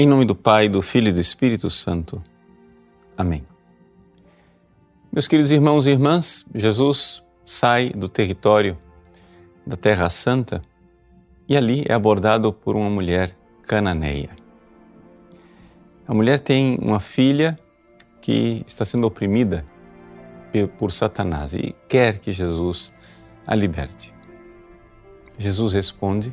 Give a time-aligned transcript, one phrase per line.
[0.00, 2.22] Em nome do Pai, do Filho e do Espírito Santo.
[3.16, 3.44] Amém.
[5.12, 8.78] Meus queridos irmãos e irmãs, Jesus sai do território
[9.66, 10.62] da Terra Santa
[11.48, 13.36] e ali é abordado por uma mulher
[13.66, 14.30] cananeia.
[16.06, 17.58] A mulher tem uma filha
[18.22, 19.64] que está sendo oprimida
[20.78, 22.92] por Satanás e quer que Jesus
[23.44, 24.14] a liberte.
[25.36, 26.32] Jesus responde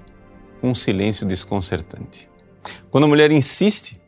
[0.61, 2.29] com um silêncio desconcertante.
[2.95, 4.01] Quando a mulher insiste,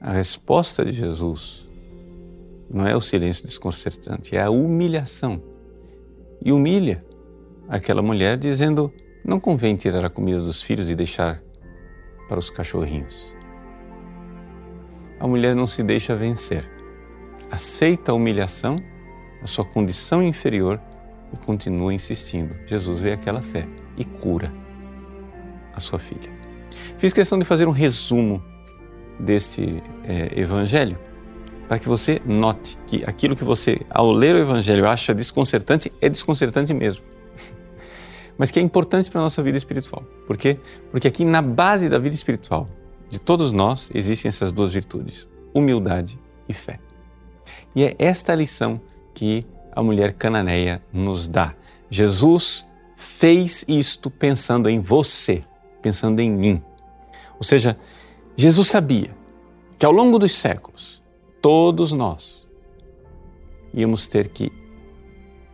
[0.00, 1.68] a resposta de Jesus
[2.68, 5.40] não é o silêncio desconcertante, é a humilhação.
[6.44, 7.06] E humilha
[7.68, 8.92] aquela mulher dizendo:
[9.24, 11.40] não convém tirar a comida dos filhos e deixar
[12.28, 13.32] para os cachorrinhos.
[15.20, 16.68] A mulher não se deixa vencer.
[17.52, 18.82] Aceita a humilhação,
[19.40, 20.80] a sua condição inferior
[21.32, 22.58] e continua insistindo.
[22.66, 23.64] Jesus vê aquela fé
[23.96, 24.52] e cura
[25.72, 26.35] a sua filha.
[26.98, 28.42] Fiz questão de fazer um resumo
[29.18, 30.98] deste é, evangelho
[31.68, 36.08] para que você note que aquilo que você, ao ler o evangelho, acha desconcertante, é
[36.08, 37.04] desconcertante mesmo.
[38.38, 40.04] Mas que é importante para a nossa vida espiritual.
[40.26, 40.58] Por quê?
[40.90, 42.68] Porque aqui na base da vida espiritual
[43.10, 46.78] de todos nós existem essas duas virtudes: humildade e fé.
[47.74, 48.80] E é esta lição
[49.12, 51.54] que a mulher cananeia nos dá.
[51.90, 55.42] Jesus fez isto pensando em você,
[55.82, 56.62] pensando em mim.
[57.38, 57.76] Ou seja,
[58.36, 59.10] Jesus sabia
[59.78, 61.02] que ao longo dos séculos,
[61.40, 62.48] todos nós
[63.72, 64.50] íamos ter que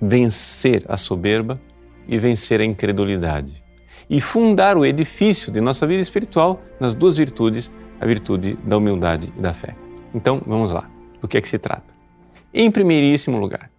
[0.01, 1.61] vencer a soberba
[2.09, 3.63] e vencer a incredulidade
[4.09, 9.33] e fundar o edifício de nossa vida espiritual nas duas virtudes, a virtude da humildade
[9.37, 9.77] e da fé.
[10.15, 10.91] Então, vamos lá.
[11.21, 11.95] Do que é que se trata?
[12.53, 13.71] Em primeiríssimo lugar,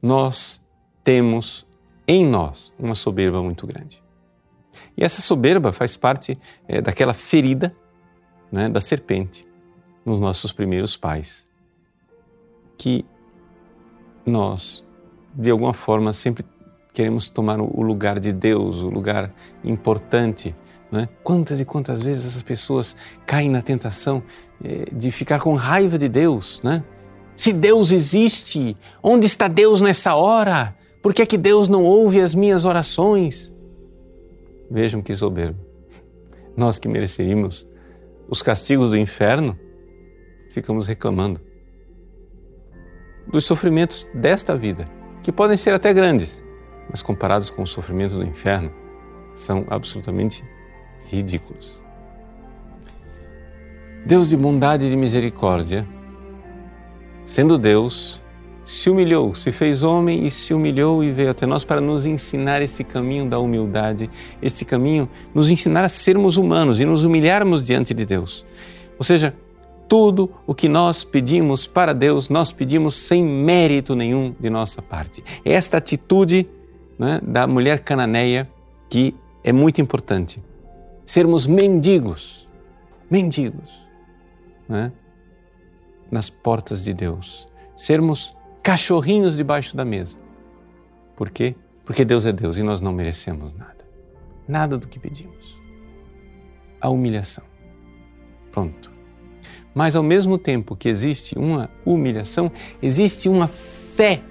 [0.00, 0.60] nós
[1.04, 1.66] temos
[2.08, 4.01] em nós uma soberba muito grande.
[4.96, 7.74] E essa soberba faz parte é, daquela ferida
[8.50, 9.46] né, da serpente
[10.04, 11.46] nos nossos primeiros pais,
[12.76, 13.04] que
[14.26, 14.84] nós,
[15.34, 16.44] de alguma forma, sempre
[16.92, 19.32] queremos tomar o lugar de Deus, o lugar
[19.64, 20.54] importante.
[20.90, 21.08] Né?
[21.22, 22.94] Quantas e quantas vezes essas pessoas
[23.26, 24.22] caem na tentação
[24.62, 26.84] é, de ficar com raiva de Deus, né?
[27.34, 30.76] Se Deus existe, onde está Deus nessa hora?
[31.00, 33.51] Por que é que Deus não ouve as minhas orações?
[34.72, 35.60] Vejam que soberbo.
[36.56, 37.66] Nós que mereceríamos
[38.26, 39.58] os castigos do inferno,
[40.48, 41.42] ficamos reclamando
[43.26, 44.88] dos sofrimentos desta vida,
[45.22, 46.42] que podem ser até grandes,
[46.88, 48.72] mas comparados com os sofrimentos do inferno,
[49.34, 50.42] são absolutamente
[51.04, 51.82] ridículos.
[54.06, 55.86] Deus de bondade e de misericórdia,
[57.26, 58.21] sendo Deus,
[58.64, 62.62] se humilhou, se fez homem e se humilhou e veio até nós para nos ensinar
[62.62, 64.08] esse caminho da humildade,
[64.40, 68.46] esse caminho, nos ensinar a sermos humanos e nos humilharmos diante de Deus.
[68.98, 69.34] Ou seja,
[69.88, 75.22] tudo o que nós pedimos para Deus, nós pedimos sem mérito nenhum de nossa parte.
[75.44, 76.48] É esta atitude
[76.98, 78.48] né, da mulher cananeia
[78.88, 80.42] que é muito importante.
[81.04, 82.48] Sermos mendigos,
[83.10, 83.86] mendigos,
[84.68, 84.92] né,
[86.10, 87.48] nas portas de Deus.
[87.76, 90.16] Sermos cachorrinhos debaixo da mesa.
[91.16, 91.54] Por quê?
[91.84, 93.84] Porque Deus é Deus e nós não merecemos nada.
[94.46, 95.58] Nada do que pedimos.
[96.80, 97.44] A humilhação.
[98.50, 98.92] Pronto.
[99.74, 104.22] Mas ao mesmo tempo que existe uma humilhação, existe uma fé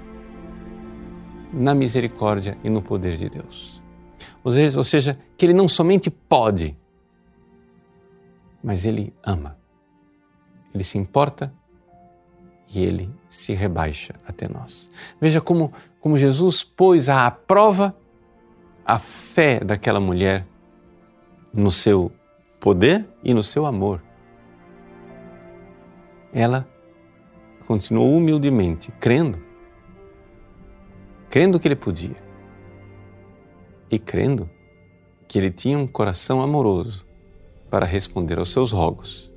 [1.51, 3.81] na misericórdia e no poder de Deus.
[4.43, 6.77] Ou seja, que Ele não somente pode,
[8.63, 9.57] mas Ele ama.
[10.73, 11.53] Ele se importa
[12.73, 14.89] e ele se rebaixa até nós.
[15.19, 17.95] Veja como, como Jesus pôs à prova
[18.85, 20.45] a fé daquela mulher
[21.53, 22.11] no seu
[22.59, 24.01] poder e no seu amor.
[26.33, 26.67] Ela
[27.67, 29.41] continuou humildemente, crendo,
[31.29, 32.15] crendo que ele podia
[33.90, 34.49] e crendo
[35.28, 37.05] que ele tinha um coração amoroso
[37.69, 39.30] para responder aos seus rogos.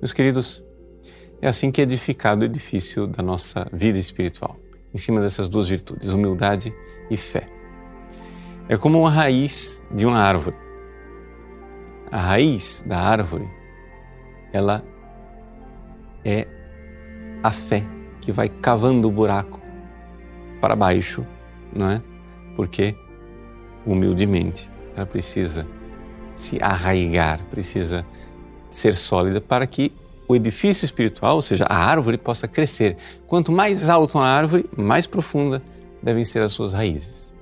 [0.00, 0.62] Meus queridos,
[1.40, 4.58] é assim que é edificado o edifício da nossa vida espiritual,
[4.92, 6.72] em cima dessas duas virtudes, humildade
[7.10, 7.48] e fé.
[8.68, 10.56] É como uma raiz de uma árvore.
[12.10, 13.48] A raiz da árvore,
[14.52, 14.84] ela
[16.22, 16.46] é
[17.42, 17.82] a fé
[18.20, 19.62] que vai cavando o buraco
[20.60, 21.26] para baixo,
[21.72, 22.02] não é?
[22.54, 22.94] Porque
[23.86, 25.66] humildemente ela precisa
[26.34, 28.04] se arraigar, precisa
[28.76, 29.90] ser sólida para que
[30.28, 32.96] o edifício espiritual, ou seja, a árvore, possa crescer.
[33.26, 35.62] Quanto mais alta uma árvore, mais profunda
[36.02, 37.34] devem ser as suas raízes.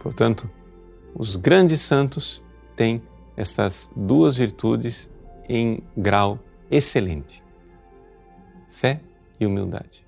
[0.00, 0.50] Portanto,
[1.14, 2.42] os grandes santos
[2.74, 3.00] tem
[3.36, 5.08] essas duas virtudes
[5.48, 6.38] em grau
[6.68, 7.44] excelente:
[8.70, 9.00] fé
[9.38, 10.04] e humildade.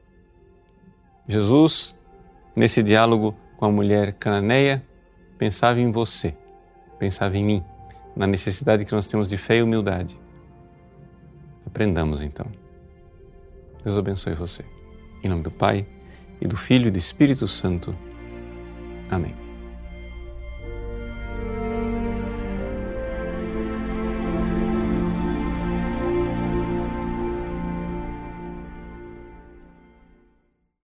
[1.29, 1.95] Jesus,
[2.57, 4.85] nesse diálogo com a mulher cananeia,
[5.39, 6.35] pensava em você,
[6.99, 7.65] pensava em mim,
[8.15, 10.21] na necessidade que nós temos de fé e humildade.
[11.67, 12.47] Aprendamos então.
[13.85, 14.65] Deus abençoe você.
[15.23, 15.87] Em nome do Pai,
[16.41, 17.97] e do Filho e do Espírito Santo.
[19.11, 19.40] Amém.